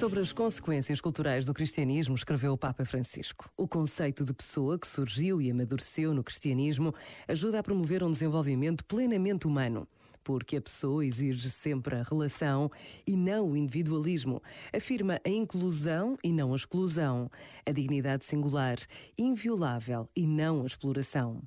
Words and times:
Sobre 0.00 0.20
as 0.20 0.32
consequências 0.32 0.98
culturais 0.98 1.44
do 1.44 1.52
cristianismo, 1.52 2.14
escreveu 2.14 2.54
o 2.54 2.56
Papa 2.56 2.86
Francisco. 2.86 3.50
O 3.54 3.68
conceito 3.68 4.24
de 4.24 4.32
pessoa 4.32 4.78
que 4.78 4.86
surgiu 4.86 5.42
e 5.42 5.50
amadureceu 5.50 6.14
no 6.14 6.24
cristianismo 6.24 6.94
ajuda 7.28 7.58
a 7.58 7.62
promover 7.62 8.02
um 8.02 8.10
desenvolvimento 8.10 8.82
plenamente 8.86 9.46
humano 9.46 9.86
porque 10.22 10.58
a 10.58 10.60
pessoa 10.60 11.04
exige 11.04 11.50
sempre 11.50 11.96
a 11.96 12.02
relação 12.02 12.70
e 13.06 13.16
não 13.16 13.50
o 13.50 13.56
individualismo. 13.56 14.42
Afirma 14.72 15.18
a 15.24 15.28
inclusão 15.28 16.16
e 16.22 16.30
não 16.30 16.52
a 16.52 16.56
exclusão, 16.56 17.30
a 17.66 17.72
dignidade 17.72 18.24
singular, 18.24 18.76
inviolável 19.18 20.08
e 20.14 20.26
não 20.26 20.62
a 20.62 20.66
exploração. 20.66 21.42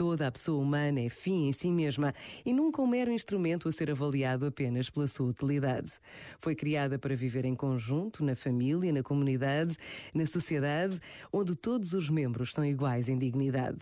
Toda 0.00 0.28
a 0.28 0.32
pessoa 0.32 0.62
humana 0.62 0.98
é 0.98 1.10
fim 1.10 1.46
em 1.46 1.52
si 1.52 1.70
mesma 1.70 2.14
e 2.42 2.54
nunca 2.54 2.80
um 2.80 2.86
mero 2.86 3.12
instrumento 3.12 3.68
a 3.68 3.72
ser 3.72 3.90
avaliado 3.90 4.46
apenas 4.46 4.88
pela 4.88 5.06
sua 5.06 5.26
utilidade. 5.26 5.92
Foi 6.38 6.54
criada 6.54 6.98
para 6.98 7.14
viver 7.14 7.44
em 7.44 7.54
conjunto, 7.54 8.24
na 8.24 8.34
família, 8.34 8.94
na 8.94 9.02
comunidade, 9.02 9.76
na 10.14 10.24
sociedade, 10.24 10.98
onde 11.30 11.54
todos 11.54 11.92
os 11.92 12.08
membros 12.08 12.54
são 12.54 12.64
iguais 12.64 13.10
em 13.10 13.18
dignidade. 13.18 13.80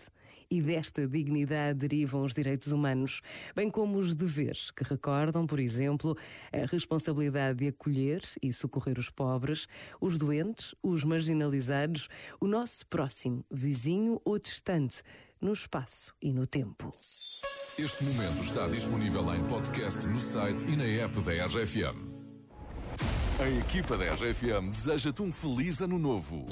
E 0.51 0.61
desta 0.61 1.07
dignidade 1.07 1.79
derivam 1.79 2.21
os 2.23 2.33
direitos 2.33 2.73
humanos, 2.73 3.21
bem 3.55 3.69
como 3.69 3.97
os 3.97 4.13
deveres, 4.13 4.71
que 4.71 4.83
recordam, 4.83 5.47
por 5.47 5.59
exemplo, 5.59 6.17
a 6.51 6.65
responsabilidade 6.65 7.59
de 7.59 7.67
acolher 7.69 8.21
e 8.41 8.51
socorrer 8.51 8.99
os 8.99 9.09
pobres, 9.09 9.67
os 10.01 10.17
doentes, 10.17 10.75
os 10.83 11.05
marginalizados, 11.05 12.09
o 12.41 12.47
nosso 12.47 12.85
próximo, 12.87 13.45
vizinho 13.49 14.19
ou 14.25 14.37
distante 14.37 15.01
no 15.41 15.53
espaço 15.53 16.13
e 16.21 16.33
no 16.33 16.45
tempo. 16.45 16.91
Este 17.77 18.03
momento 18.03 18.43
está 18.43 18.67
disponível 18.67 19.33
em 19.33 19.47
podcast 19.47 20.05
no 20.07 20.19
site 20.19 20.67
e 20.67 20.75
na 20.75 20.83
app 20.83 21.19
da 21.21 21.31
RFM. 21.45 22.09
A 23.39 23.49
equipa 23.49 23.97
da 23.97 24.13
RFM 24.13 24.69
deseja-te 24.69 25.21
um 25.21 25.31
feliz 25.31 25.81
ano 25.81 25.97
novo. 25.97 26.45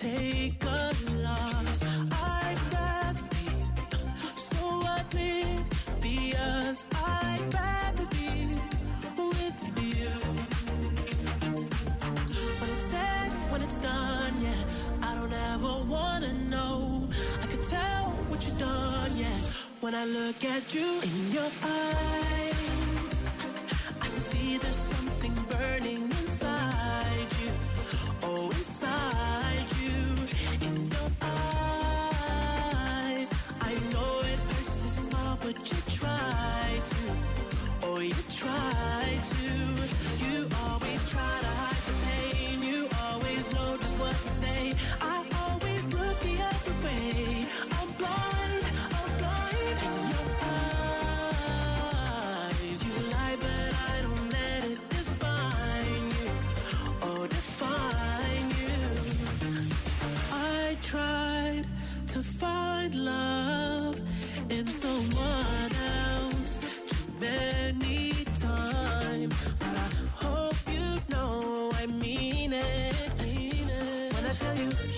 Take 0.00 0.64
a 0.64 0.92
loss. 1.22 1.82
I'd 2.10 2.58
rather 2.72 3.22
be 3.28 3.48
so. 4.34 4.80
I'd 6.94 7.42
rather 7.52 8.06
be 8.06 8.56
with 9.18 9.60
you. 9.76 10.10
When 12.60 12.70
it's 12.70 12.86
said, 12.86 13.30
when 13.50 13.60
it's 13.60 13.76
done, 13.78 14.34
yeah, 14.40 14.62
I 15.02 15.14
don't 15.16 15.34
ever 15.52 15.74
wanna 15.84 16.32
know. 16.48 17.06
I 17.42 17.46
could 17.46 17.62
tell 17.62 18.04
what 18.30 18.46
you've 18.46 18.58
done, 18.58 19.10
yeah, 19.16 19.38
when 19.82 19.94
I 19.94 20.06
look 20.06 20.42
at 20.44 20.74
you 20.74 21.00
in 21.02 21.30
your 21.30 21.50
eyes. 21.62 23.30
I 24.00 24.06
see 24.06 24.56
there's 24.56 24.76
something 24.76 24.99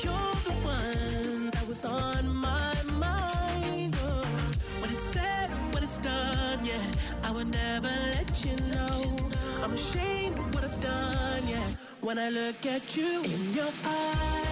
you're 0.05 0.37
the 0.49 0.57
one 0.63 1.51
that 1.51 1.67
was 1.69 1.85
on 1.85 2.29
my 2.29 2.75
mind, 2.95 3.97
oh, 4.03 4.23
when 4.81 4.91
it's 4.91 5.03
said, 5.15 5.49
when 5.73 5.83
it's 5.83 5.99
done, 5.99 6.65
yeah, 6.65 6.81
I 7.23 7.31
would 7.31 7.49
never 7.49 7.89
let 8.15 8.45
you 8.45 8.57
know. 8.75 9.17
I'm 9.63 9.73
ashamed 9.73 10.39
of 10.39 10.55
what 10.55 10.65
I've 10.65 10.81
done, 10.81 11.43
yeah. 11.49 11.67
When 12.01 12.19
I 12.19 12.29
look 12.31 12.67
at 12.67 12.97
you 12.97 13.23
in 13.23 13.53
your 13.55 13.73
eyes, 13.85 14.52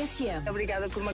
RFM. 0.00 0.48
Obrigada 0.48 0.88
por 0.88 1.02
me 1.02 1.08